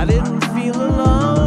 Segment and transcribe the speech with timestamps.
[0.00, 1.39] I didn't feel alone.